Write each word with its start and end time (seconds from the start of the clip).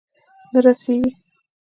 نه 0.51 0.59
رسیږې 0.65 1.11